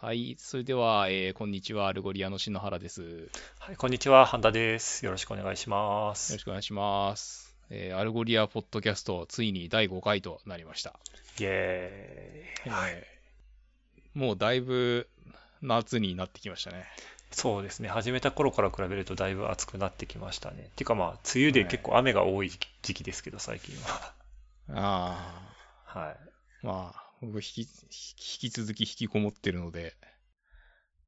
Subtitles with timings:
[0.00, 3.02] はい、それでは、えーこんにちは、アルゴリアの篠原です。
[3.02, 5.04] はい、こんにちは、半田です。
[5.04, 5.97] よろしくお願いします。
[5.97, 7.56] よろしくお願いします。
[7.70, 10.90] えーアルゴリアポッドキャスト、ついに第5回となりました。
[11.40, 12.70] イエーイ。
[12.70, 12.92] はい。
[12.92, 13.18] えー
[14.14, 15.06] もうだいぶ
[15.62, 16.86] 夏になってきましたね。
[17.30, 17.88] そうですね。
[17.88, 20.62] 始めた頃から比べるとだいぶ暑くなってきましたね。
[20.62, 22.50] っていうかまあ、梅雨で結構雨が多い
[22.82, 24.12] 時期ですけど、最近は。
[24.70, 25.52] あ
[25.84, 26.12] はい。
[26.12, 26.16] あ、
[26.62, 27.66] まあ、僕引き、引
[28.38, 29.96] き続き引きこもってるので、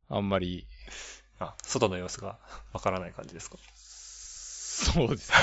[0.08, 0.66] あんまり、
[1.38, 2.38] あ、外の様子が
[2.72, 3.58] わからない感じですか？
[3.74, 5.36] そうですね。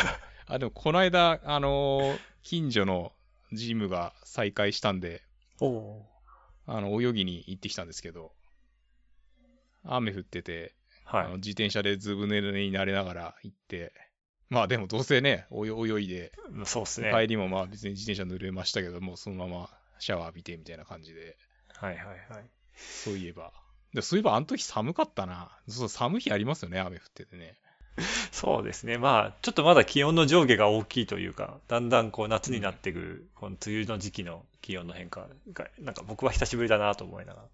[0.47, 3.11] あ、でもこの間、あのー近所の
[3.51, 5.21] ジムが再開したんで、
[5.59, 6.05] おお
[6.65, 8.31] あの、泳ぎに行ってきたんですけど、
[9.83, 11.17] 雨降ってて、ー。
[11.17, 11.37] はあのい。
[11.37, 13.93] 自転車でずぶ濡れになれながら行って、
[14.49, 17.11] まあでもどうせね、泳泳いで、うんそうですね。
[17.13, 19.69] 帰りもまあ別に自転車濡れましたけど、もうそのまま
[19.99, 21.37] シャワー浴びてみたいな感じで、
[21.75, 22.49] はいはいはい。
[22.75, 23.51] そういえば。
[23.93, 25.49] でそういえばあの時寒かったな。
[25.67, 27.55] そう、寒い日ありますよね、雨降っててね。
[28.31, 28.97] そうですね。
[28.97, 37.47] まあ、ちょっとまだ気温の上下が大きいというか、だんだんこう夏になってくる、この梅雨の時期の気温の変化が、なんか僕は久しぶりだなと思いながら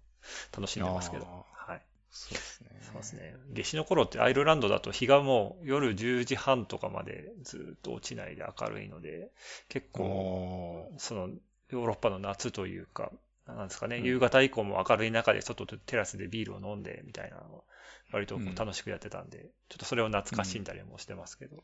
[0.56, 1.24] 楽しんでますけど。
[1.24, 1.82] あはい。
[2.10, 2.68] そうですね。
[2.82, 3.34] そうですね。
[3.54, 9.30] 夏至の頃ってアイルランドだと日がもう夜10時半とかまでずっと落ちないで明るいので、
[9.68, 11.30] 結構、おその
[11.74, 13.10] ヨーロッパの夏というか、
[13.46, 17.64] なんですかね、うん夕方以降も明るい中で外でテラスでビールを飲んでみたいなのを
[18.12, 21.56] 割と楽しくやってたんで、ちょっとそれを懐かしんだりもしてますけど。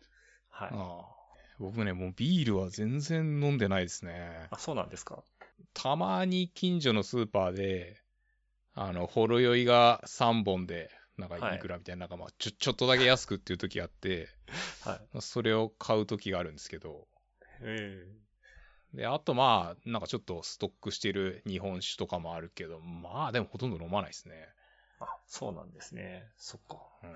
[0.50, 0.68] はい。
[0.72, 1.20] ああ
[1.58, 4.48] 僕ね、もうビールは全然飲んでないですね。
[4.50, 5.22] あ、そうなんですか？
[5.74, 8.00] たまに近所のスーパーで、
[8.74, 14.28] あの、ほろ酔いが3本で、なんかはいいくらみたいな、なんかまあ、ちょ、ちょっとだけ安くっていう時があって、
[14.84, 14.98] はい。
[15.12, 17.06] まあそれを買う時があるんですけど、
[17.60, 18.06] え
[18.94, 24.48] で、あとまあ、なんかちょっとストックしてる日本酒とかもあるけど、まあでもほとんど飲まないですね。
[24.98, 26.28] あ、そうなんですね。
[26.36, 26.78] そっか。
[27.02, 27.10] うん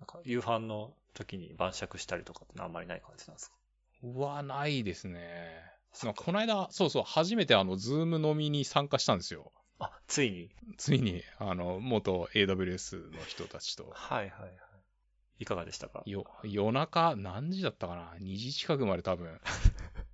[0.00, 3.56] なんか夕飯の時に晩酌したりとかってのはあんまりない感じなんですか？
[4.02, 5.62] うわ、ないですね。
[6.16, 9.52] この間、そうそう、初めてあの、ズーム飲みに参加したんですよ。
[9.78, 10.50] あ、ついに。
[10.76, 13.90] ついに、あの、元 AWS の人たちと。
[13.92, 14.52] はいはいはい。
[15.38, 16.02] いかがでしたか？
[16.06, 19.40] よ、夜中、何時だったかな ?2 時近くまで多分、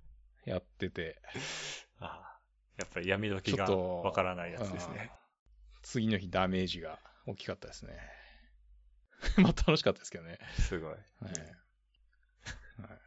[0.49, 1.21] やってて。
[1.99, 2.37] あ
[2.77, 5.11] やっぱり闇時がわからないやつですね。
[5.13, 5.19] うん
[5.81, 7.97] 次の日ダメージが大きかったですね。
[9.37, 10.37] まあ楽しかったですけどね。
[10.57, 10.89] すごい。
[10.91, 10.99] はい。
[12.81, 12.99] はい、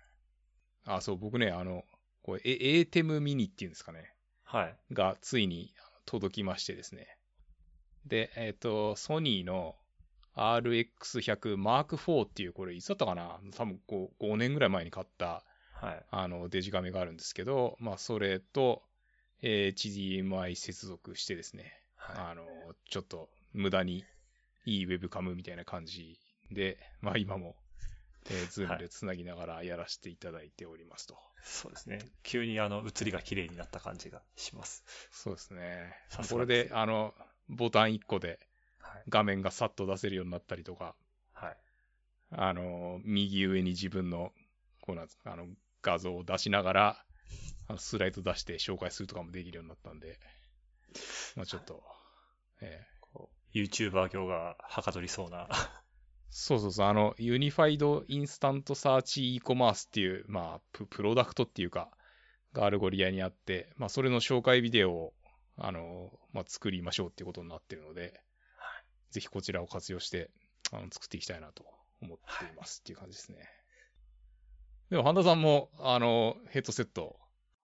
[0.84, 1.84] あ、そう、僕ね、あの、
[2.22, 4.14] これ、エ ATEM ミニっていうんですかね。
[4.44, 4.76] はい。
[4.92, 7.19] がついに届きましてですね。
[8.04, 9.76] で、えっ、と、ソニーの
[10.34, 13.41] RX100 Mark IV っていう、これいつだったかな？
[13.54, 15.44] 多分 5, 5年ぐらい前に買った
[15.82, 16.04] はい。
[16.10, 18.82] あのデジカメがあるんですけど、まあそれと、
[19.43, 22.44] えー HDMI 接続してですね、はあの、
[22.88, 24.04] ちょっと無駄に
[24.65, 26.19] いいウェブカムみたいな感じ
[26.53, 27.56] で、まあ今も、
[28.31, 31.15] えー、ズームでつなぎながらやらせていただいておりますと。
[31.15, 31.16] い。
[31.43, 31.99] そうですね。
[32.22, 34.84] 急にあの、映りが綺麗になった感じがします。
[35.10, 35.97] そうですね
[36.31, 37.12] これがであの、
[37.49, 38.38] ボタン1個で
[38.78, 39.03] はい。
[39.09, 40.94] 画面がさっと出せるようになったりとか、
[41.32, 41.56] はい。
[42.31, 44.32] あの、右上に自分の、
[44.81, 45.47] こうなんですかあの、
[45.82, 47.04] 画像を出しながら、
[47.69, 50.19] あのスライド出して紹介するとかもできるようになったんで、
[51.37, 51.82] まあちょっと、
[52.60, 55.48] ええこう YouTuber 業がはかどりそうな。
[56.31, 61.91] そうそうそう、あの、ユニファイドインスタントサーチ e コマースっていう、まあプ、プロダクトっていうか、
[62.53, 65.12] が Algolia にあって、まあ、それの紹介ビデオを、
[65.56, 68.22] あの、まあ、作りましょうっていうことになってるので、
[69.10, 70.31] ぜひこちらを活用して、
[70.72, 71.64] あの、作っていきたいなと
[72.00, 73.49] 思っていますっていう感じですね。
[74.92, 77.16] でも、半田さんも、あの、ヘッドセット、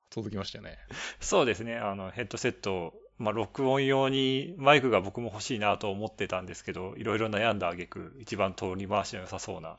[0.08, 0.78] 届きましたよね。
[1.20, 1.76] そうですね。
[1.76, 9.76] あの、ヘッドセット、まあ、録音用にマイクが僕も欲しいなと思ってたんですけど、いろいろ悩んだ挙句、一番通り回しの良さそうな、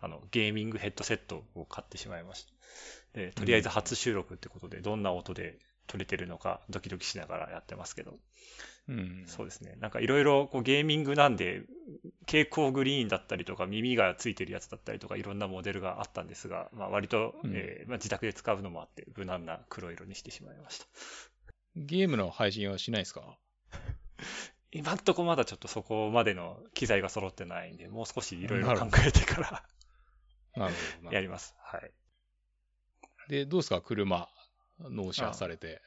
[0.00, 2.52] あの、ゲーミングヘッドセットを買ってしまいました。
[3.18, 8.18] で、とりあえず初収録ってことで、どんな音で撮れてるのか、ドキドキしながらやってますけど。
[8.88, 9.24] うん。
[9.26, 9.76] そうですね。
[9.80, 11.62] なんかいろいろこうゲーミングなんで、
[12.26, 20.86] 蛍光グリーンだったりとか、耳がついてるやつだったりとか、いろんなモデルがあったんですが、まあ、割と、うんえーまあ、自宅で使うのもあって、無難な黒色にしてしまいました。
[21.76, 23.38] ゲームの配信はしないですか？
[24.72, 29.64] 今んとこまだちょっとそこまでの機材が揃ってないんで、もう少しいろいろ考えてから。
[31.12, 31.54] やります。
[31.58, 31.92] はい。
[33.28, 33.80] で、どうですか？
[33.80, 34.28] 車、
[34.90, 35.80] 納車されて。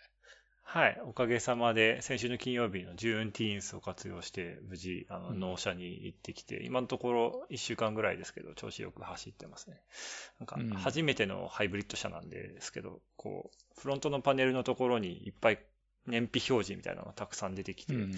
[0.68, 1.00] はい。
[1.06, 9.80] おかげさまで、先週の金曜日のジューンティーンスを活用して、無事、あの、うん納車に行ってきて、今のところ1週間ぐらいですけど、調子よく走ってますね。
[10.40, 15.60] なんかうん、初めてのハイブリッド車なんですけど、こう、フロントのパネルのところにいっぱい
[16.08, 18.14] 燃費表示みたいなのがたくさん出てきて、うん。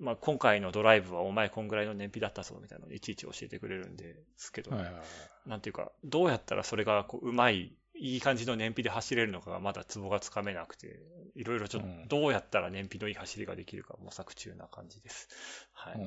[0.00, 5.02] まあ、今回のドライブはお前こんぐらいの燃費だったぞみたいなのをいちいち教えてくれるんですけど、はいはいはい。
[5.48, 11.00] なんていうか、どうやったらそれがこううまい、いい感じの燃費で走れるのかがまだツボがつかめなくて、
[11.34, 15.28] いろいろちょっとうんどうやったら燃費のいい走りができるか模索中な感じです。
[15.72, 15.98] はい。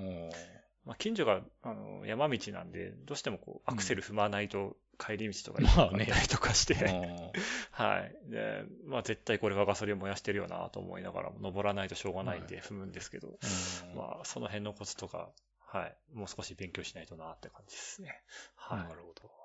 [0.86, 6.76] まあ、近所があの山道なんで、どうしてもこうアクセル踏まないと帰り道とか行ったりとかして、
[7.72, 8.32] はい。
[8.32, 15.30] で、まあ絶対これはガソリン燃やしてるよなと思いながらも、登らないとしょうがないんで踏むんですけど、うんまあその辺のコツとか、
[15.60, 15.98] はい。
[16.14, 18.22] もう少し勉強しないとなって感じですね。
[18.56, 18.80] はい。
[18.80, 19.41] なるほど。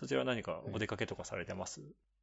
[0.00, 1.82] そちらは何かお出かけとかされてます、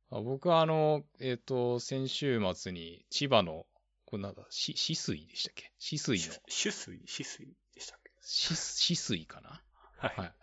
[0.09, 3.67] あ僕はあの、えっ、と、先週末に千葉の、
[4.05, 5.71] これなんだ、し、止水でしたっけ？
[5.79, 6.99] 止水の、酒水？
[7.05, 8.11] 酒水でしたっけ？
[8.23, 9.61] し止水かな？
[9.97, 10.19] はい。
[10.19, 10.33] はい。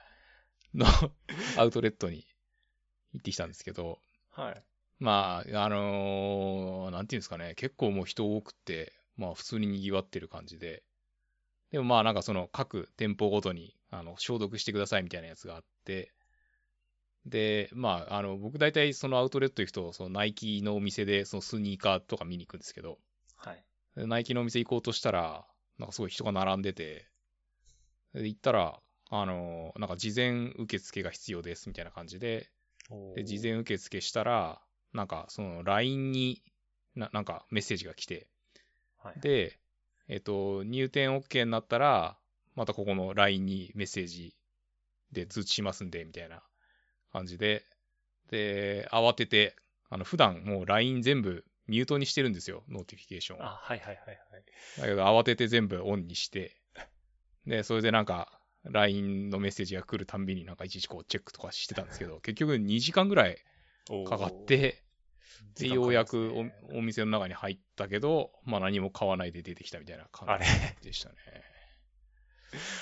[0.74, 0.86] の
[1.58, 2.24] アウトレットに
[3.14, 4.62] 行ってきたんですけど、はい。
[5.00, 10.84] まあ、あのーなんていうんですかね、結構もう人多くって、まあ普通に賑わってる感じで、
[11.72, 16.13] でもまあなんかその各店舗ごとにあの消毒してくださいみたいなやつがあって、
[17.26, 22.98] で、まああの僕大体そのアウトレット行くと、そのナイキのお店でそのスニーカーとか見に行くんですけど、
[23.36, 23.64] はい。
[23.96, 25.46] でナイキのお店行こうとしたら、
[25.78, 27.06] なんかすごい人が並んでて、
[28.14, 28.80] で行ったら、
[29.10, 32.50] あのーなんか事前受付が必要ですみたいな感じで、
[33.14, 34.60] で、事前受付したら、
[34.92, 36.42] なんかその LINE に
[36.94, 38.28] ななんかメッセージが来て、
[38.98, 39.58] はい、で、
[40.08, 42.18] えっと、入店 OK になったら、
[42.54, 44.36] またここの LINE にメッセージ
[45.12, 46.42] で通知しますんで、みたいな
[47.14, 47.64] 感じで、
[48.28, 49.54] で、慌てて、
[49.88, 53.42] あの、普段もう LINE 全部ミュートにしてるんですよ、 notification を。
[53.44, 54.44] あ、はいはいはいはい。
[54.78, 56.56] だけど慌てて全部オンにして、
[57.46, 63.36] で、それでなんか、LINE のメッセージが来るたんびになんかいちいちこうチェックとかしてたんですけど、 結局2時間ぐらい
[64.08, 64.82] かかっ、て、
[65.54, 66.32] で、ようやく
[66.72, 70.40] おお店の中に入ったけど、まあ何も買わないで出てきたみたいな感
[70.80, 71.16] じでしたね。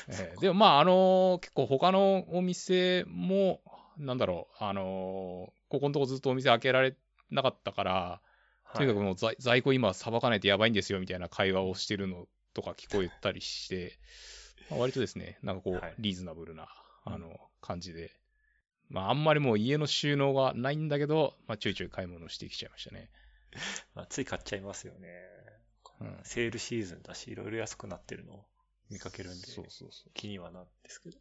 [0.08, 3.60] えーでもまあ、あのー結構他のお店も、
[3.98, 6.94] なんだろう、あのーここのとこずっとお店開けられ
[7.30, 8.20] なかったから、
[8.74, 13.98] とにかくはいもう在在庫今さばかないとやばいんですよみたいな会話をしてるのとか聞こえたりして、
[14.70, 16.68] まあ割とですね、なんかこうはい、リーズナブルな、
[17.04, 18.12] あの、感じで、
[18.90, 23.10] まああんまりもう家の収納がないんだけど、まあちょいちょい買い物してきちゃいましたね。
[23.94, 25.08] まあ、つい買っちゃいますよね。
[26.00, 26.20] うん。
[26.24, 28.34] セールシーズンだし、いろいろ安くなってるの。
[28.34, 28.46] を
[28.92, 30.10] 見かけるんで、そうそうそう。
[30.14, 31.18] 気にはなるんですけど。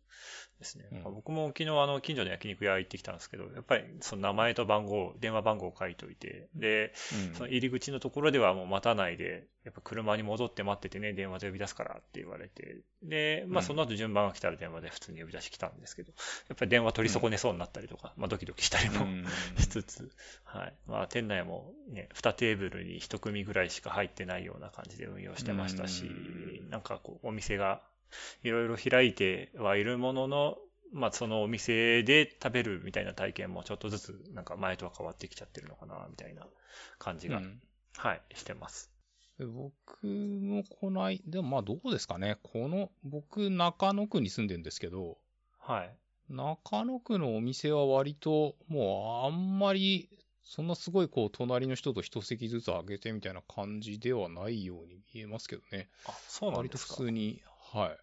[0.60, 0.86] ですね。
[0.92, 6.94] うんまあ僕も昨日あの近所の焼肉屋行ってきたんですけど、やっぱりその名前と番号、電話番号を書いといて、で、
[7.30, 16.14] うんその入り口のところではもう待たないで、やっぱ車に戻って待っててね、電話で呼び出すからって言われて、で、まうんあその後順番が来たら電話で普通に呼び出し来たんですけど、
[16.50, 19.26] やっぱり電話取り損ねそうになったりとか、まあドキドキしたりもうん
[19.58, 20.12] しつつ、
[20.44, 20.74] はい。
[20.88, 27.82] まあ店内もね、2テーブルに1組ぐらいしか入ってないような感じで運用してましたしう、んなんかこうお店が
[28.44, 30.58] いろいろ開いてはいるものの、
[30.92, 36.48] まあそのお店で食べるみたいな体験もちょっとずつなんか前とは変わってきちゃってるのかな、みたいな
[36.98, 37.62] 感じが、うん
[37.98, 38.92] はい、してます。
[39.40, 42.38] で僕もこない、でもまあどうですかね。
[42.44, 45.18] この、僕中野区に住んでるんですけど、
[45.60, 45.96] はい。
[46.30, 50.10] 中野区のお店は割ともうあんまり
[50.44, 55.90] そんなすごいこう隣の人と一席ずつ上げてみたいな感じではないように見えますけどね。
[56.06, 56.96] あ、そうなん割とですか。
[56.96, 57.42] 普通に、
[57.74, 57.98] はい。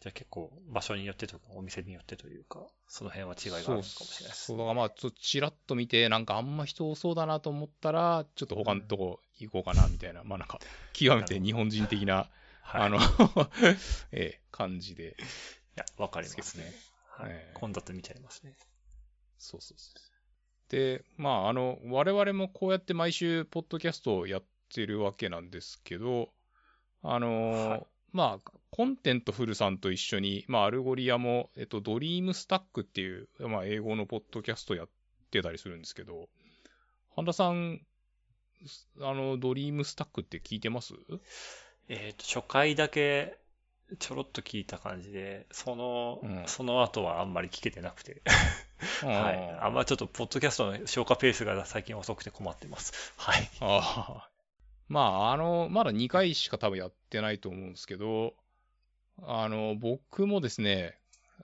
[0.00, 10.58] じゃあ結構場所によってとかお店によってというか、その辺は違いがあるかもしれないですそう、だからまあ、ちょっとちらっと見て、なんかあんま人多そうだなと思ったら、ちょっと他のとこ行こうかな、みたいな、まあなんか、
[10.92, 12.28] 極めて日本人的な、
[12.62, 12.82] はい。
[12.82, 13.00] あのい
[14.12, 15.16] ええ、感じで。
[15.74, 16.74] や、わかりますね。
[17.08, 18.56] はいええ混雑見ちゃいますね。
[19.38, 20.70] そうそうそう。
[20.70, 26.32] で、まあ、あの、我々もこうやって毎週、ポッドキャストをやってるわけなんですけど、
[27.02, 34.88] あのーはいまあ、 Contentful さんと一緒に、まあ、 Algolia も、えっと、 DreamStack っていう、まあ、英語のポッドキャストやっ
[35.32, 36.28] てたりするんですけど、
[37.16, 37.80] 半田さん、
[39.00, 40.94] あの、 DreamStack って聞いてます？
[41.88, 43.36] えっ、と、初回だけ
[43.98, 48.22] ちょろっと聞いた感じで、その、うんその後はあんまり聞けてなくて、
[49.02, 49.58] はい。
[49.60, 53.12] あんまちょっと、ポッドキャストの消化ペースが最近遅くて困ってます。
[53.16, 53.50] はい。
[53.60, 54.33] ああ。
[54.88, 58.34] まあ、あの、まだ2回しか多分やってないと思うんですけど、
[59.22, 60.98] あの、僕もですね、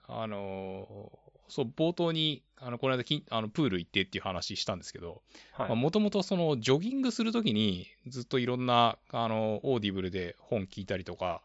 [0.07, 1.11] あの、
[1.47, 5.21] そう、冒頭に、あの、この間き、あの、プール行ってっていう話したんですけど、
[5.53, 5.75] はい。
[5.75, 11.41] もともとその、ジョギングするときに、ずっといろんな、あの、 Audible で本聞いたりとか、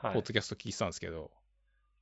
[0.00, 1.32] はいポッドキャスト聞いてたんですけど、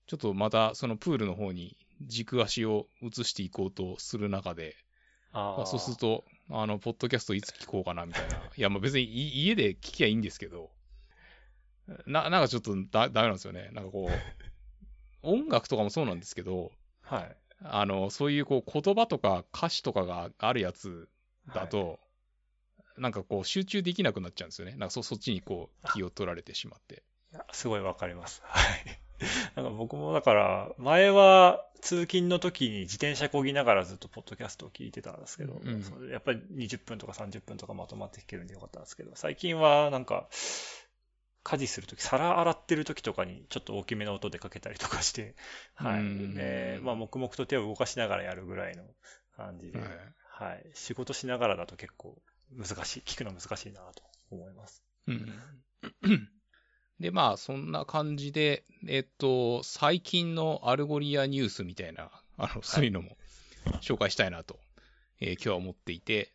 [0.07, 4.77] ちょっとまたそのプールの方に軸足を移していこうとする中で、
[5.39, 8.39] あそうすると、あの、ポッドキャストいつ聞こうかなみたいな。
[8.57, 10.71] いや、まあ別にい家で聞きゃいいんですけど、
[12.07, 13.71] な、なんかちょっとだ、ダメなんですよね。
[13.73, 14.09] なんかこう、
[15.23, 17.37] 音楽とかもそうなんですけど、はい。
[17.63, 21.09] あの、そういうこう言葉とか歌詞とかがあるやつ
[21.53, 21.99] だと、
[22.99, 24.73] なんかこう集中できなくなっちゃうんですよね。
[24.73, 27.03] なんかそそっちにこう気を取られてしまって。
[27.33, 28.43] いやすごいわかります。
[28.45, 29.06] はい。
[29.57, 40.29] なんか僕もだから、前は通勤の時に自転車こぎながらずっとポッドキャストを聞いてたんですけど、うんやっぱり20分とか30分とかまとまって聞けるんでよかったんですけど、最近はなんか、
[41.43, 45.37] 家事するとき、皿洗ってるときとかにちょっと大きめの音でかけたりとかして、
[45.75, 46.01] はい。
[46.01, 48.85] うんで、まあ黙々と手を動かしながらやるぐらいの
[49.37, 49.89] 感じで、はい
[50.39, 50.71] はい。
[50.75, 52.21] 仕事しながらだと結構
[52.51, 54.83] 難しい、聞くの難しいなと思います。
[55.07, 56.29] うん。
[57.01, 63.17] で、まあ、そんな感じで、えっと、最近の Algolia ニュースみたいな、あの、そういうのも
[63.83, 64.59] 紹介したいなと、
[65.21, 66.33] えー今日は思っていて、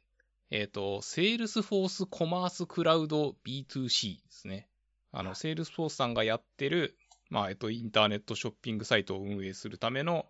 [0.51, 4.67] えっと、Salesforce Commerce Cloud B2C ですね。
[5.11, 6.97] あの、Salesforce さんがやってる、
[7.29, 10.27] まあ、えっと、インターネットショッピングサイトを運営するための、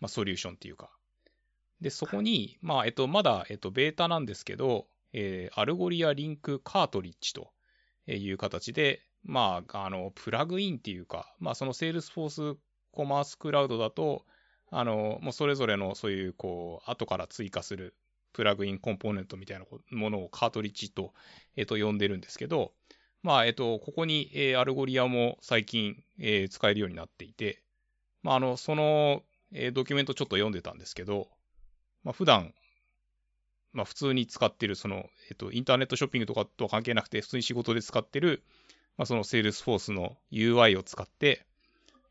[0.00, 0.90] まあ、ソリューションっていうか。
[1.80, 7.50] で、そこに、まあ、えっと、まだ、えっと、ベータなんですけど、えー Algolia Link Cartridge と
[8.06, 12.56] いう形で、まあ、あの、プラグインっていうか、まあ、その Salesforce
[12.94, 14.24] Commerce Cloud だと、
[14.70, 17.94] あの、もうそれぞれのそういう、こう、後から追加する
[18.32, 21.12] プラグインコンポーネントみたいなものをカートリッジと、
[21.56, 22.72] えっと、呼んでるんですけど、
[23.22, 27.62] まあ、えっと、ここに、えー Algolia も最近、えー使えるようになっていて、
[28.22, 31.28] まあ、あの、その、えードキュメントちょっと読んでたんですけど、
[32.04, 32.54] まあ、普段、
[33.72, 38.42] まあ、普通に使ってる、その、えっと、インターネットショッピングとかとは関係なくて、普通に仕事で使ってる、
[38.96, 41.44] まあ、その Salesforce の UI を使って、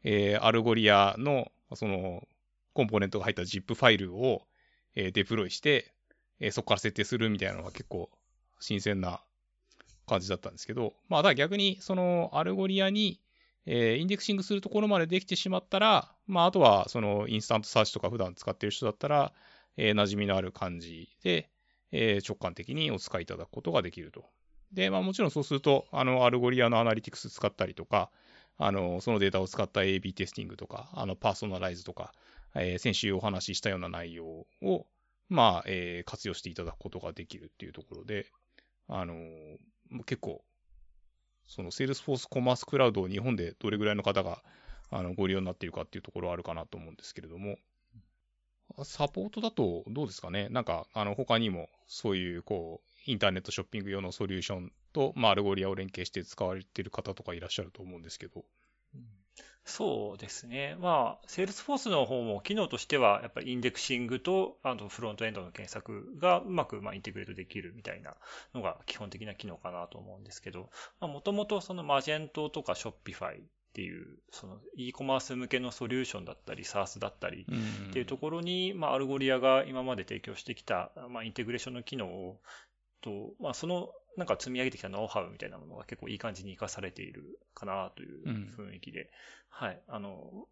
[0.04, 2.27] えー Algolia の、その、
[2.74, 4.44] コンポーネントが入った ZIP ファイルを、
[4.96, 5.92] えーデプロイして、
[6.39, 8.10] えーそこから設定するみたいなのが結構
[8.60, 9.22] 新鮮な
[10.08, 13.20] 感じだったんですけど、まあ、だ逆に、その、 Algolia に、
[13.65, 19.34] えー indexing するところまでできてしまったら、まあ、あとは、その、 InstantSearch とか普段使ってる人だったら、
[19.77, 21.50] えー馴染みのある感じで、
[21.92, 24.25] えー直感的にお使いいただくことができると。
[24.75, 28.12] で、まあもちろんそうすると、あの、 Algolia の Analytics 使ったりとか、
[28.58, 32.13] あの、そのデータを使った AB テスティングとか、あの、パーソナライズとか、
[32.55, 34.25] えー先週お話ししたような内容
[34.62, 34.86] を、
[35.29, 38.27] まあ、えー活用していただくことができるっていうところで、
[38.88, 39.58] あのー
[40.05, 40.44] 結構、
[41.48, 44.44] その Salesforce Commerce Cloud を日本でどれぐらいの方が
[44.91, 47.58] あのご利用になっているかっていうところはあるかなと思うんですけれども、
[48.84, 50.50] サポートだとどうですかね？
[50.50, 58.46] なんか、あの、他にもそういう、こう、インターネットショッピング用のソリューションと、まあ、 Algolia を連携して使われている方とかいらっしゃると思うんですけど。
[59.64, 60.78] そうですね。
[60.80, 68.16] まあ、Salesforce の方も機能としては、やっぱり indexing と、あとフロントエンドの検索がうまくまあ integrate できるみたいな
[68.54, 70.70] のが基本的な機能かなと思うんですけど、
[71.00, 73.44] まあもともとその Magento とか Shopify っ
[73.76, 77.46] ていう、その e コマース向けのソリューションだったり、SaaS だったり、
[77.90, 82.40] っていうところに、まあ、 Algolia が今まで提供してきた、まあ、 integration の機能を、
[83.06, 88.24] と、まあ、その、なんか積み上げてきたノウハウみたいなものが結構いい感じに活かされているかなという
[88.58, 89.12] 雰囲気で、
[89.50, 89.82] はい。
[89.88, 90.48] あの、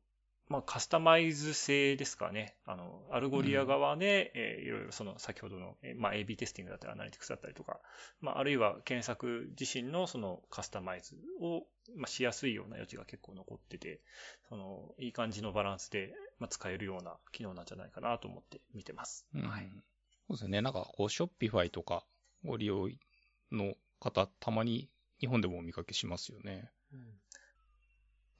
[0.50, 2.56] まあ、カスタマイズ性ですかね。
[2.66, 7.80] あの、 Algolia 側で、えーいろいろその先ほどの、えーまあ、AB テスティングだったり analytics だったりとか、
[8.22, 14.02] まあ、あるいは検索自身のそのカスタマイズを、まあ、しやすいような余地が結構残ってて、
[14.50, 19.26] その、いい感じのバランスで、まあ、使えるような機能なんじゃないかなと思って見てます。
[19.34, 19.70] うんはい。
[20.28, 20.62] そうですね。
[20.62, 22.06] なんか、こう、Shopify とか
[22.44, 22.90] ご利用
[23.52, 26.72] の方、たまに日本でもお見かけしますよね。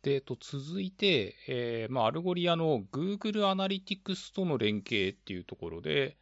[0.04, 6.18] で、えっと、続いて、えーまあ、 Algolia の Google Analytics との連携っていうところで、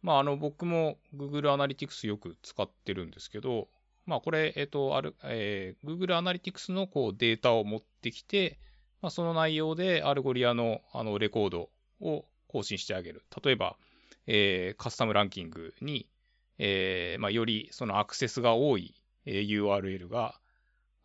[0.00, 3.68] まあ、あの、僕も Google Analytics よく使ってるんですけど、
[4.06, 8.58] まあ、これ、えっと、ある、えー Google Analytics のこうデータを持ってきて、
[9.02, 11.68] まあ、その内容で Algolia のあのレコード
[12.00, 13.22] を更新してあげる。
[13.44, 13.76] 例えば、
[14.26, 16.08] えーカスタムランキングに、
[16.58, 18.94] えーまあ、よりそのアクセスが多い、
[19.26, 20.40] URL が、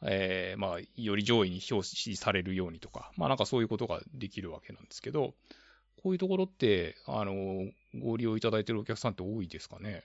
[0.05, 5.33] えーまあ、より上位に表示されるようにとか、まあなんかそういうことができるわけなんですけど、
[6.01, 10.03] こういうところって、あの、ご利用いただいているお客さんって多いですかね？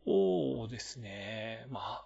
[0.00, 1.66] そうですね。
[1.70, 2.04] まあ、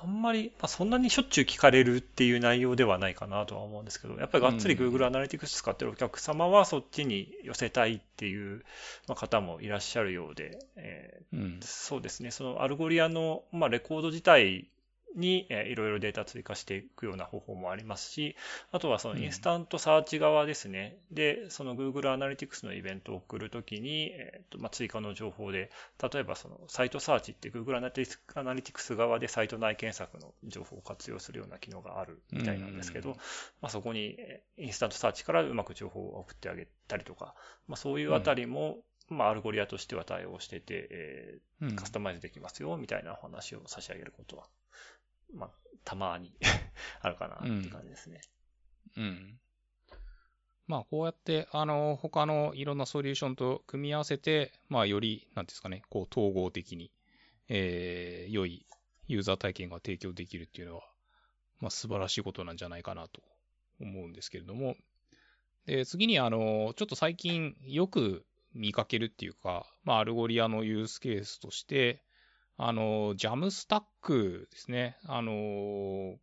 [0.00, 8.64] あんまり、まあ、そんなにしょっちゅう聞かれるっていう内容ではないかなとは思うんですけど、やっぱりがっつりうん Google Analytics 使ってるお客様はそっちに寄せたいっていう
[9.08, 11.66] まあ方もいらっしゃるようで、えうんー。
[11.66, 14.68] そうですね、その Algolia の、まあ、レコード自体
[15.16, 18.36] に、えー、いろいろデータ追加していくような方法もありますし、
[18.72, 20.96] あとはその InstantSearch 側ですね。
[21.10, 25.70] うん、で、その Google Analytics のイベントを送るときに、えーとまあ、追加の情報で、
[26.12, 33.10] 例えばそのサイトサーチって Google Analytics 側でサイト内検索の情報を活用するような機能があるみたいなんですけど、
[33.60, 34.16] まあ、そこに
[34.56, 37.34] InstantSearch からうまく情報を送ってあげたりとか、
[37.66, 44.44] まあ、そういうあたりも、まあ、 Algolia としては対応してて、えー、カスタマイズできますよ、みたいなお話を差し上げることは
[45.32, 45.50] まあ、
[45.84, 46.36] たまに
[47.00, 48.20] あるかなって感じですね。
[48.96, 49.04] うん。
[49.04, 49.40] うん、
[50.66, 56.92] まあ、こうやって、あの、他のいろんなソリューションと組み合わせて、まあ、より、なんですかね、こう、統合的に、
[57.48, 58.66] えー、良い
[59.06, 60.82] ユーザー体験が提供できるっていうのは、
[61.60, 63.22] まあ、素晴らしいことなんじゃないかなと
[63.80, 64.76] 思うんですけれども、
[65.66, 72.02] で、次に、あの、ちょっと最近よく見かけるっていうか、まあ、 Algolia のユースケースとして、
[72.58, 74.98] あの、 Jamstack ですね。
[75.06, 76.18] あの、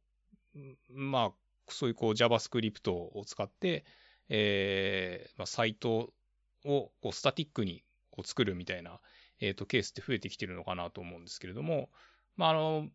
[0.89, 1.31] まあ、
[1.69, 3.85] そういうこう JavaScript を使って、
[4.27, 6.11] えーまあ、サイト
[6.65, 8.99] をこうスタティックにこう作るみたいな、
[9.39, 11.89] えーと、ケースって増えてきてるのかなと思うんですけれども、
[12.35, 12.89] まあ、あの、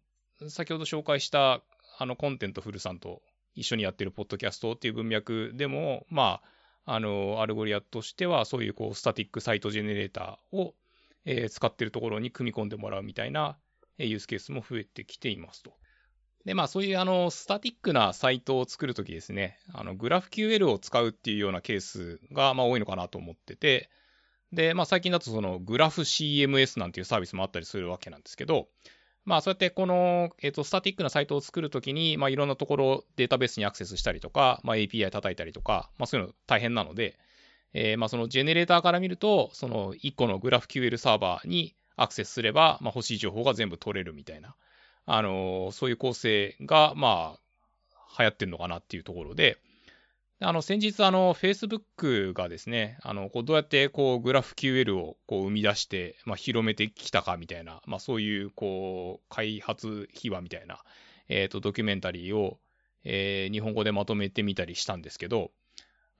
[0.49, 1.63] 先ほど紹介した
[1.99, 3.23] あの Contentful さんと
[3.55, 6.41] 一緒にやってるポッドキャストっていう文脈でも、ま
[6.85, 10.75] あ、あの、 Algolia としてはそういうこう static site generator を
[11.25, 13.59] えー、使ってるところに組み込んでもらうみたいな、
[13.99, 15.73] えユースケースも増えてきていますと。
[16.45, 23.91] で、まあそういうあの、スタティックなサイトを作るときですね、あの、 GraphQL を使うっていうようなケースが、まあ多いのかなと思ってて、
[24.53, 28.69] で、まあ最近だとその、グラフ CMS なんていうサービスもあったりするわけなんですけど、
[29.25, 37.19] まあそうやってこの、えっ、ー、と、スタティックなサイトを作るときに、まあいろんなところデータベースにアクセスしたりとか、まあ API 叩いたりとか、まあそういうの大変なので、
[37.73, 44.55] えー、まあそのジェネレーターから見ると、その1個のグラフ QL サーバーにアクセスすれば、まあ、欲しい情報が全部取れるみたいな、
[45.07, 47.41] あのー、そういう構成が、まあ、
[48.19, 49.59] 流行ってるのかなっていうところで、
[50.43, 60.83] あの、先日、あの、Facebook がですね、あの、こうどうやって、こう、グラフ QL を、こう、生み出して、まあ、広めてきたかみたいな、まあ、そういう、こう、開発秘話みたいな、
[61.29, 62.59] えっ、ー、と、ドキュメンタリーを、
[63.05, 65.51] えー、日本語でまとめてみたりしたんですけど、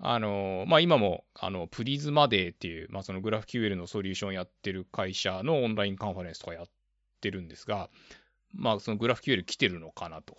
[0.03, 6.67] あの、まあ、今も、あの、プリズマデーっていう、まあ、そのグラフ QL のソリューションやってる会社のオンラインカンファレンスとかやっ
[7.21, 7.91] てるんですが、
[8.55, 10.39] まあ、そのグラフ QL 来てるのかなと。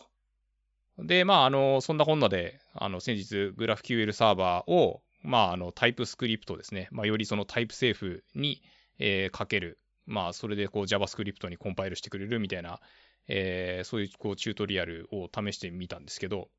[0.97, 6.87] で、まあ、あの、そんなこんなで、あの、先日、グラフ QL サーバーを、まあ、あの、タイプスクリプトですね。
[6.91, 8.63] まあ、よりそのタイプセーフに、
[8.97, 9.77] えー、かける。
[10.07, 12.79] まあ、それで、こう、JavaScript にコンパイルしてくれるみたいな、
[13.27, 16.49] えー、そういう、こう、チュートリアルを試してみたんですけど、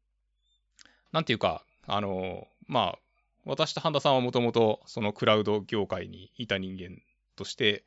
[1.10, 2.98] なんていうか、あの、まあ、
[3.44, 7.00] 私と半田さんはもともとそのクラウド業界にいた人間
[7.36, 7.84] として、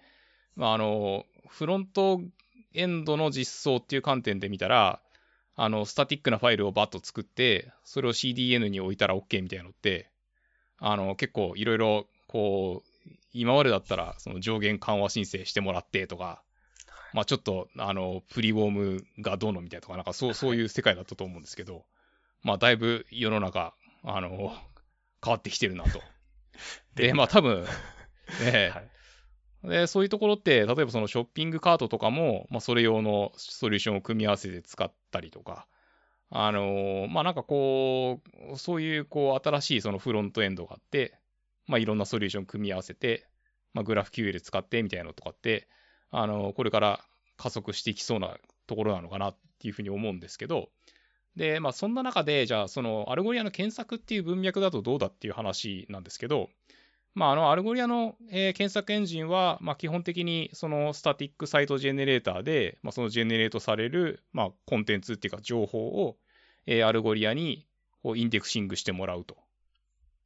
[0.55, 2.21] まあ、あの、フロント
[2.73, 4.99] エンドの実装っていう観点で見たら、
[5.55, 10.12] あの、スタティックなファイルをバッと作って、それを CDN に置いたら OK みたいなのって、
[10.79, 16.41] あの、結構いろいろ、こう、今までだったら、その上限緩和申請してもらってとか、
[17.13, 21.86] まあちょっと、あの、プリウォームがどうのみたいとか、なんかそう、そういう世界だったと思うんですけど、
[22.43, 23.73] まあだいぶ世の中、
[24.05, 24.53] あの、
[25.23, 26.01] 変わってきてるなと。
[26.93, 27.65] で、まあ多分、
[28.43, 28.89] ね、はい、
[29.69, 35.67] で、そういうところって、例えばそのショッピングカートとかも、まあそれ用のソリューションを組み合わせて使ったりとか、
[36.29, 38.21] あのまあなんかこ
[38.53, 41.17] う、そういうこう新しいそのフロントエンドがあって、
[41.67, 43.27] まあいろんなソリューション組み合わせて、
[43.73, 45.67] まあグラフ QL 使ってみたいなのとかって、
[46.11, 47.03] あのこれから
[47.37, 48.37] 加速していきそうな
[48.67, 50.69] ところなのかなっていうふうに思うんですけど、
[51.36, 56.50] で、まあ、そんな中で、じゃあ、その、 Algolia の検索っていう文脈だとどうだっていう話なんですけど、
[57.13, 66.17] まあ、あの、 Algolia の、えー、検索エンジンは、まあ、基本的に、その、 static site generator で、まあ、そのジェネレートされる、まあ、コンテンツっていうか、情報を、
[66.65, 67.65] えー、 Algolia に、
[68.04, 69.38] こう、インデクシングしてもらうと。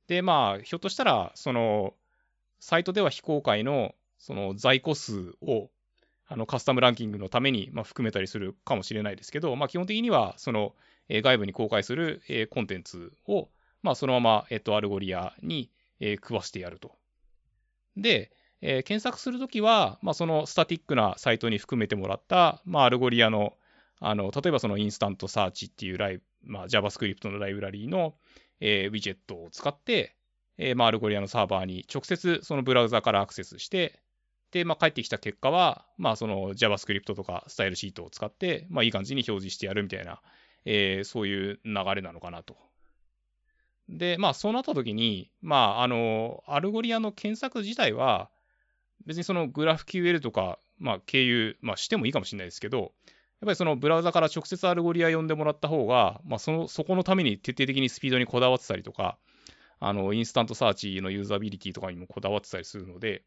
[0.08, 1.94] で、まあ、ひょっとしたら、その、
[2.60, 5.70] サイトでは非公開の、その、在庫数を、
[6.28, 10.76] あの、カスタムランキングのために、まあ、含めたりするかもしれないですけど、まあ、基本的には、その、
[11.10, 13.50] え外部に公開する、えコンテンツを、
[13.82, 15.70] まあ、そのまま、えっと、 Algolia に、
[16.00, 16.96] え食わしてやると。
[17.98, 23.58] で、え検索するときは、まあ、そのスタティックなサイトに含めてもらった、まあ、 Algolia の、
[24.00, 28.16] あの、例えばその InstantSearch っていうライ、まあ、JavaScript のライブラリーの、
[28.62, 30.16] えー、ウィジェットを使って、
[30.58, 34.00] えー、まあ、 Algolia のサーバーに直接そのブラウザからアクセスして、
[34.52, 40.22] で、まあ、返ってきた結果は、まあ、その JavaScript とかスタイルシートを使って、まあ、いい感じに表示してやるみたいな、
[40.72, 42.56] えー、そういう流れなのかなと。
[43.90, 48.30] で、まあ、そうなった時に、まあ、あの、 Algolia の検索自体は、
[49.08, 52.92] 別にそのグラフ QL とか、まあ、経由、まあ、してもいいかもしれないですけど、やっ
[53.46, 59.18] ぱりそのブラウザから直接 Algolia 呼んでもらった方が、まあ、その、そこのために徹底的にスピードにこだわってたりとか、
[59.80, 63.24] あの、 InstantSearch のユーザビリティとかにもこだわってたりするので、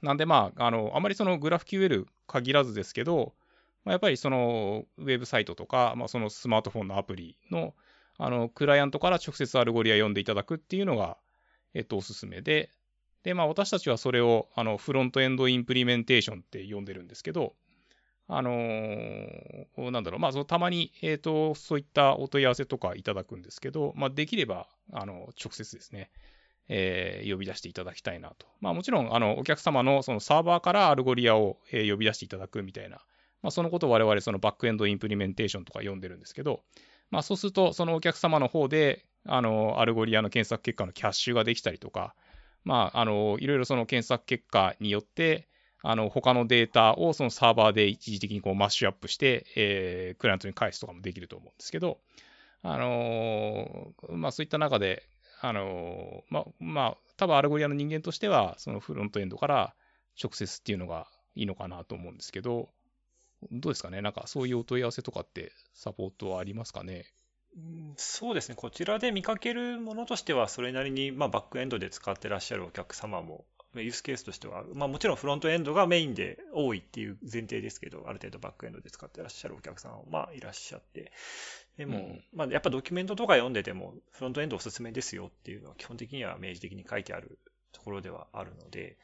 [0.00, 3.34] なんでまあ、あの、あまりそのグラフ QL 限らずですけど、
[3.84, 7.74] まあ、やっぱりそのウェブサイトとか、まあ、そのスマートフォンのアプリの、
[8.18, 11.16] あの、クライアントから直接 Algolia 呼んでいただくっていうのが、
[11.74, 12.70] えっと、おすすめで、
[13.22, 17.54] で、まあ、私たちはそれを、あの、 front-end implementation って呼んでるんですけど、
[18.30, 26.10] あのー、なんだろう、まあ、そのたまに、えっ、ー、と、そういったお問い合わせとかいただくんですけど、まあ、できれば、あの、直接ですね、
[26.68, 28.46] えー、呼び出していただきたいなと。
[28.60, 33.00] まあ、もちろん、あの、お客様のそのサーバーから Algolia を、えー、呼び出していただくみたいな、
[33.42, 36.60] まあ、そのことを我々、その back-end implementation とか呼んでるんですけど、
[37.10, 42.14] まあ、そうすると、そのお客様の方で、あの、 Algolia の検索結果のキャッシュができたりとか、
[42.64, 45.48] まあ、あの、いろいろその検索結果によって、
[45.82, 51.98] あの、他のデータをそのサーバーで一時的にこうマッシュアップして、えー、クライアントに返すとかもできると思うんですけど、
[52.62, 55.04] あのー、まあそういった中で、
[55.40, 59.74] あのー、まあ、まあ、多分 Algolia の人間としては、そのフロントエンドから
[60.20, 62.68] 直接っていうのがいいのかなと思うんですけど、
[63.52, 64.02] どうですかね？
[64.02, 67.06] なんかそういうお問い合わせとかってサポートはありますかね？
[67.96, 68.54] そうですね。
[68.54, 81.12] こちらで見かけるものとしては、それなりに、まあ、バックエンドで使ってらっしゃるお客様もユースケースとしては、まあもちろんフロントエンドがメインで多いっていう前提ですけど、ある程度バックエンドで使ってらっしゃるお客さんは、まあいらっしゃって、
[81.76, 87.38] でも、うん、まあやっぱドキュメントとか読んでても、フロントエンドおすすめですよっていうのは基本的には明示的に書いてある
[87.72, 88.96] ところではあるので、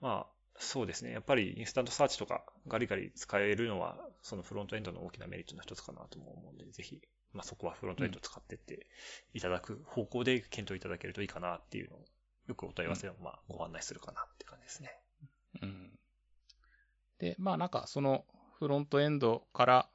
[0.00, 1.12] まあそうですね。
[1.12, 7.00] やっぱり InstantSearch とかガリガリ使えるのは、そのフロントエンドの大きなメリットの一つかなとも思うんで、ぜひ、
[7.32, 8.86] まあそこはフロントエンド使ってって
[9.34, 12.04] いただく方向で検討いただけるといいかなっていうのを
[12.48, 14.98] よくお問い合わせをまあご案内するかなって感じですね。
[15.62, 15.98] うん。
[17.18, 18.24] で、まあなんかその
[18.58, 19.88] フロントエンドから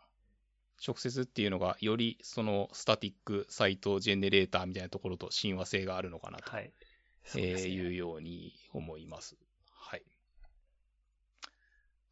[0.85, 6.71] 直接っていうのがよりその static site generator みたいなところと親和性があるのかなと、はい
[7.35, 9.37] えいうように思います。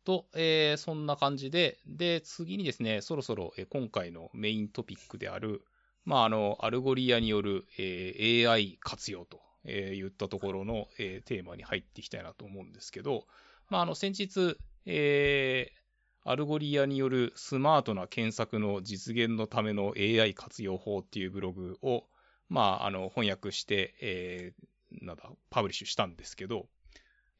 [0.05, 5.65] と、えー、そんな感じで、で、次にですね、そろそろ、え今回のメイントピックである、
[6.05, 13.25] まあ、あの、 Algolia による、えー、AI 活用とえー、言ったところの、えー、テーマに入っていきたいなと思うんですけど、
[13.69, 22.05] まあ、あの、先日、えー、 Algolia によるスマートな検索の実現のための AI 活用法っていうブログを、
[22.47, 26.67] まあ、あの、翻訳して、えー、なんだ、 publish したんですけど、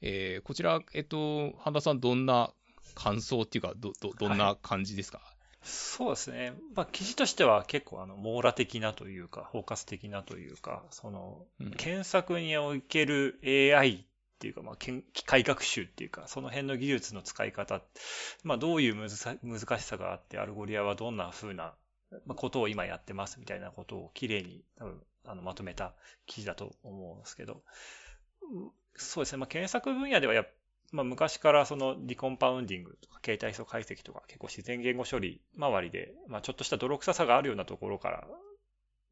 [0.02, 2.54] えー、こちら、えっと、半田さん、どんな
[2.94, 5.36] 感想っていうか、ど、ど、どんな感じですか、はい
[5.68, 6.54] そうですね。
[6.76, 11.44] まあ、記事としては結構あの網羅的なというか、包括的なというか、その、
[11.78, 17.82] 検索における AI っていうか、まあ、機械学習っていうか、その辺の技術の使い方、
[18.44, 19.10] まあ、どういう難
[19.80, 21.74] しさがあって、 Algolia はどんな風な
[22.36, 25.96] ことを今やってますみたいなことをきれいに多分あのまとめた
[26.28, 27.64] 記事だと思うんですけど、
[28.96, 29.40] そうですね。
[29.40, 30.50] まあ、検索分野ではやっ
[30.92, 38.28] まあ、昔からそのディコンパウンディングとか形態素解析とか結構自然言語処理周りで、まあ、ちょっとした泥臭さがあるようなところから、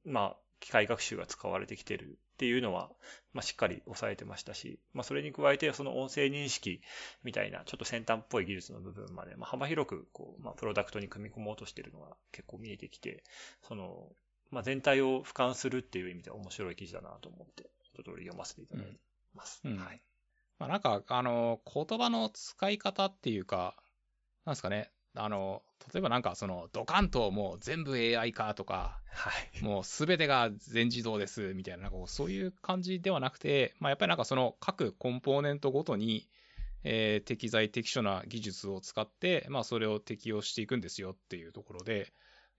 [0.06, 2.90] まあ、機械学習が使われてきてるっていうのは、
[3.34, 6.82] まあ、しっかり抑えてましたし、まあ、それに加えてその音声認識
[7.24, 13.24] みたいなちょっと先端っぽい技術の部分まで、まあ、幅広くこう、まあ、プロダクトに組み込もうとしてるのが結構見えてきて、
[13.68, 14.08] その、
[14.52, 18.92] まあ、全体を俯瞰するっていう意味では面白い記事だなと思って、一通り読ませていただいて
[19.36, 19.62] ます。
[19.66, 20.02] うん、はい。
[20.60, 23.76] まあ、なんか、あの、言葉の使い方っていうか、
[24.46, 25.64] なんですかね、あの、
[25.94, 36.28] 例えばなんかそのドカンともう全部 AI 化とか、はい、もうすべてが全自動ですみたいな、なんかそういう感じではなくて、まあやっぱりなんかその各コンポーネントごとに、
[36.84, 42.12] えー、適材適所な技術を使って、まあそれを適用していくんですよっていうところで、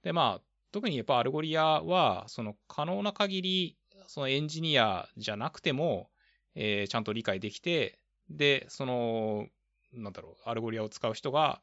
[0.03, 3.77] でまあ特にやっぱ Algolia は、その可能な限り、
[4.07, 6.11] そのエンジニアじゃなくても、
[6.55, 7.99] えー、ちゃんと理解できて、
[8.31, 9.49] で、その、
[9.93, 11.61] なんだろう、 Algolia を使う人が、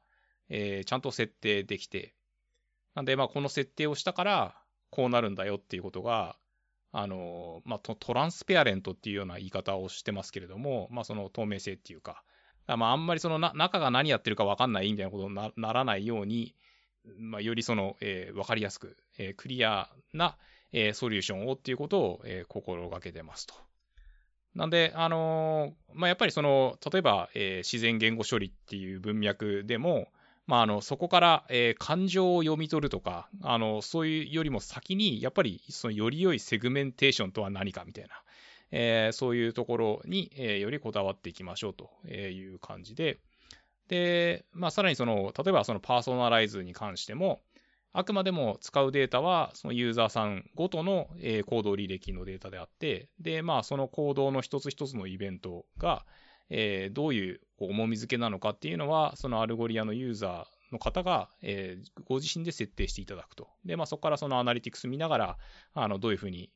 [0.49, 2.13] えー、ちゃんと設定できて、
[2.95, 4.55] なんで、まあ、この設定をしたから、
[4.89, 6.35] こうなるんだよっていうことが、
[6.91, 12.23] あの、まあ、 transparent っていうような言い方をしてますけれども、まあ、その透明性っていうか、
[12.67, 16.55] まあ、あんまりそのな中が何やってるか分かんないみたいなことにならないように、
[17.17, 20.37] まあ、よりその、えー、分かりやすく、えー、クリアな、
[20.71, 23.55] えー、ソリューションをっていうことを、えー、心がけてますと。
[24.55, 30.09] なんで、あのー、まあ、やっぱりその、例えば、えー、自然言語処理っていう文脈でも、
[30.47, 38.09] まあ、あの、そこから、えー、感情を読み取るとか、あの、そういうよりも先に、やっぱり、その、より良いセグメンテーションとは何かみたいな、
[38.71, 43.19] えー、そういうところに、えー、よりこだわっていきましょうという感じで、
[43.87, 47.41] で、まあ、さらにその、例えばそのパーソナライズに関しても、
[47.93, 51.09] あくまでも使うデータは、そのユーザーさんごとの、
[51.45, 56.05] 行動履歴のデータであって、で、まあ、その行動の一つ一つのイベントが、
[56.49, 63.49] え、どういう重み付けなのかっていうのは、その Algolia のユーザーの方が、え、ご自身で設定していただくと。
[63.65, 65.37] で、まあ、そこからそのアナリティクス見ながら、
[65.73, 66.49] あの、どういうふうに、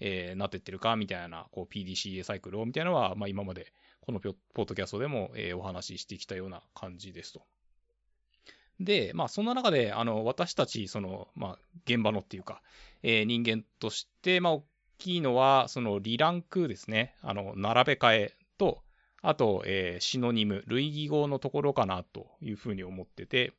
[0.00, 7.42] え、なってってるかみたいな、こう、PDCA サイクルをみたいなのは、まあ、今までこのポッドキャストでも、え、お話ししてきたような感じですと。
[8.80, 12.62] で、まあ、そんな中で、あの、私たち、その、まあ、現場のっていうか、
[13.02, 14.64] えー、人間として、まあ、大
[14.98, 17.14] きいのは、その、 rerank ですね。
[17.20, 18.82] あの、並べ替えと、
[19.20, 23.52] あと、えー、シノニム、類義語のところかなというふうに思ってて、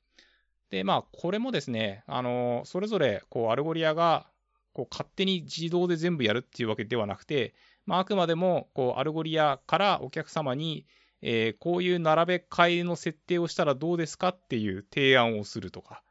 [0.71, 4.25] で、まあ、これもですね、あの、それぞれ、こう、 Algolia が、
[4.73, 7.53] こう、勝手に自動で全部やるっていうわけではなくて、
[7.85, 10.87] まあ、あくまでも、こう、 Algolia からお客様に、
[11.21, 16.03] えー、こういう並べ替えの設定をしたらどうですかっていう提案をするとか。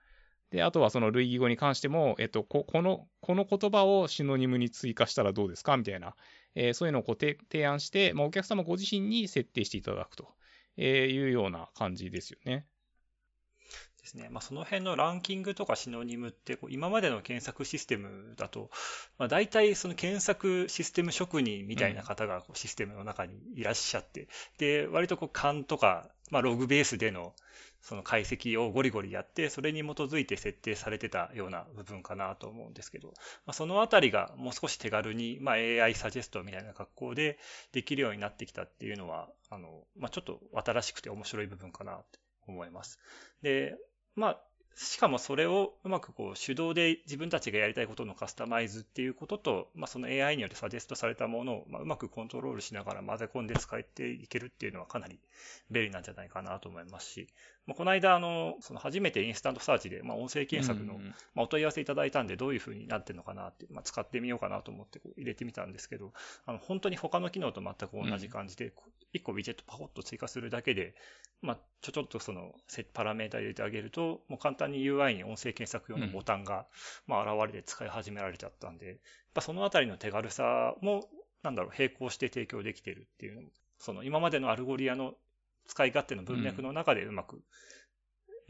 [0.50, 6.16] で、あとはその類義語に関しても、えっと、ここの、この言葉をシノニムに追加したらどうですかみたいな、
[6.54, 10.28] えー、そういうのをこう提案して、まあ、お客様ご自身に設定していただくと
[10.80, 12.66] えいうような感じですよね。
[14.00, 14.28] ですね。
[14.30, 18.70] まあ、その辺のランキングとかシノニムって、こう今までの検索システムだと、
[19.18, 27.34] まあ、大体その検索システム職人みたいな方がこうシステムの中にいらっしゃって、うん、で、割とこう勘とか、まあ、ログベースでの
[27.82, 33.08] その解析をゴリゴリやって、それに基づいて設定されてたような部分かなと思うんですけど、
[33.46, 37.38] まあ、そのあたりがもう少し手軽に、まあ、AI サジェストみたいな格好で
[37.72, 42.02] できるようになってきたっていうのは、あの、まあ、ちょっと新しくて面白い部分かなと
[42.46, 42.98] 思います。
[43.42, 43.76] で、
[44.20, 44.40] まあ、
[44.76, 55.18] しかもそれをうまくこう手動で自分たちがやりたいことのカスタマイズっていうことと、まあ、その AI によってサジェストされたものを、まあ、うまくコントロールしながら混ぜ込んで使っていけるっていうのはかなり
[55.70, 57.28] 便利なんじゃないかなと思いますし、
[57.70, 60.98] まあ、この間、あの、その初めて InstantSearch で、まあ、音声検索の、
[61.34, 66.12] まあ、お問い合わせいただいたんで、どういうふうになってるのかなって、まあ、使ってみようかなと思って入れてみたんですけど、
[66.46, 68.72] あの、本当に他の機能と全く同じ感じで、
[69.14, 70.96] 1個ウィジェットパコッと追加するだけで、
[71.42, 72.52] まあ、ちょちょっとその、
[72.92, 76.66] パラメータ入れてあげると、もう簡単に UI に音声検索用のボタンが、
[77.06, 78.96] まあ、現れて使い始められちゃったんで、やっ
[79.32, 81.08] ぱそのあたりの手軽さも、
[81.44, 85.14] なんだろう、並行して提供できてるっていうのも、その今までの Algolia の
[85.70, 87.44] 使い勝手の文脈の中でうまく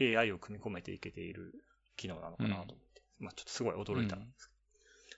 [0.01, 1.53] AI を組み込めていけている
[1.95, 2.73] 機能なのかなと思って、
[3.19, 4.59] うん、まあちょっとすごい驚いたんですけど。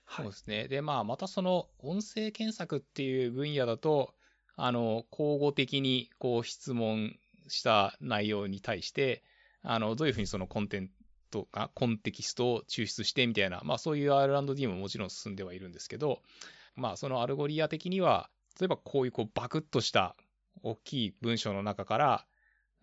[0.04, 0.68] はい、そうですね。
[0.68, 4.14] で、まあまたその音声検索っていう分野だと、
[4.54, 7.16] あの、口語的にこう質問
[7.48, 9.24] した内容に対して、
[9.62, 10.90] あの、どういうふうにそのコンテン
[11.32, 16.20] ツが、コンテキストを抽出してみたいな、まあそういう R&D ももちろん進んではいるんですけど、
[16.76, 18.28] まあその Algolia 的には、
[18.60, 20.14] 例えばこういうこうバクッとした
[20.62, 22.26] 大きい文章の中から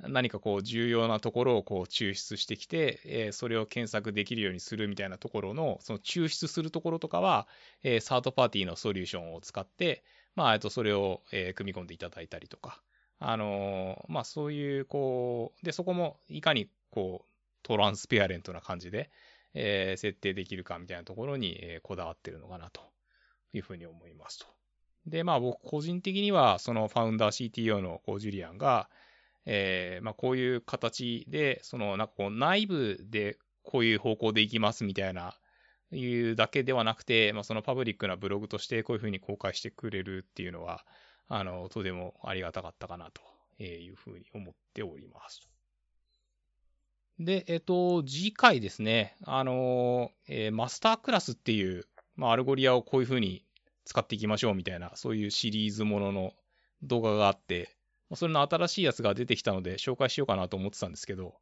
[0.10, 7.48] 何かこう重要なところをこう抽出してきて、えー、それを検索できるようにするみたいなところの、その抽出するところとかは、
[7.84, 10.04] えー、サードパーティーのソリューションを使って、
[10.36, 12.82] まあ、えっと、それを、えー、組み込んでいただいたりとか、
[13.20, 17.28] あのー、まあ、そういう、こう、で、そこもいかに、こう、
[17.64, 19.12] トランスペアレントな感じで、
[19.54, 22.82] えー、設定できるかみたいなところに、えー、こだわってるのかなと
[23.54, 24.61] いうふうに思いますと。
[25.06, 28.90] で、まあ僕個人的には、そのファウンダー CTO のこうジュリアンが、
[29.46, 35.36] えー、まあこういう形で、そのなんかこう内部でこういう方向でいきますみたいな、
[35.92, 40.86] いうだけではなくて、まあそのパブリックなブログとしてこういうふうに公開してくれるっていうのは、
[41.28, 45.52] あの、とてもありがたかったかなというふうに思っております。
[47.20, 51.86] で、えっと、次回ですね、あの、えー、マスタークラスっていう、
[52.16, 53.46] まあ、 Algolia をこういうふうに
[53.86, 56.34] 使っていきましょうみたいな、そういうシリーズものの
[56.84, 57.76] 動画があって、
[58.16, 61.36] それの新しいやつが出てきたので紹介しようかなと思ってたんですけど、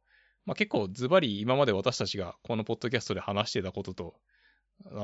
[0.46, 4.14] まあ、結構ズバリ今まで私たちがこのポッドキャストで話してたことと、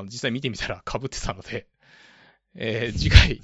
[0.05, 1.67] 実際見てみたら被ってたので
[2.59, 3.41] え、次回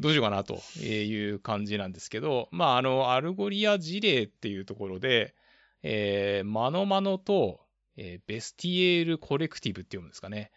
[0.00, 5.34] どうしようかなという感じなんですけど、まあ、あの、 Algolia 事例っていうところで、
[5.82, 7.60] えー、 ManoMano と、
[7.96, 10.50] えー、 Vestiaire Collective って読むんですかね。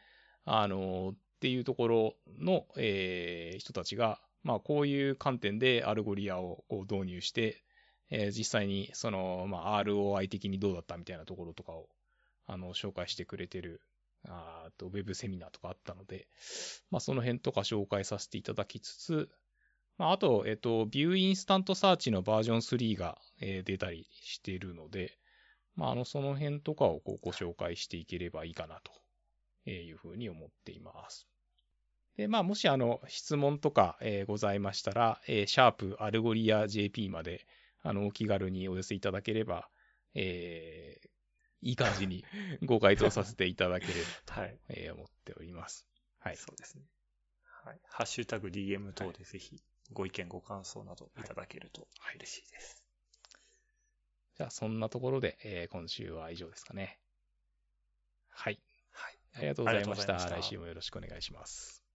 [0.45, 7.63] あの、っていうところの、えー、人たちが、まあ、こういう観点で Algolia をこう導入して、
[8.10, 11.89] えー、実際にその、まあ、ROI 的にどうだったみたいなところとかを、
[12.47, 13.82] あの、紹介してくれてる
[14.26, 16.28] あと、ウェブセミナーとかあったので、
[16.89, 19.30] まあ、その辺とか紹介させていただきつつ、
[19.97, 25.17] まあ、あと、えっと、 Vue InstantSearch のバージョン3が、えー、出たりしているので、
[25.76, 28.91] まあ、あの、その辺とかをこうご紹介していければいいかなと。
[29.71, 31.27] いうふうに思っています。
[32.17, 37.45] で、まあ、もしあの、質問とか、えー、ございましたら、えー、シャープ Algolia JP まで、
[37.84, 39.69] あの、お気軽にお寄せいただければ、
[40.15, 41.08] えー、
[41.62, 42.25] いい感じに
[42.65, 44.60] ご回答させていただければと、 はい。
[44.69, 45.88] えー思っております。
[46.19, 46.38] はい。
[46.38, 46.86] そうですね。
[47.43, 47.80] はい。
[47.84, 52.84] ハッシュタグ DM 等でぜひご意見ご感想などいただけると嬉しいです。
[54.36, 56.99] じゃあ、そんなところで、えー今週は以上ですかね。
[58.30, 58.60] はい。
[59.38, 61.87] ありがとうございました来週もよろしくお願いします。